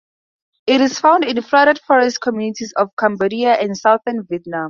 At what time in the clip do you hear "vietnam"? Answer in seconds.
4.27-4.59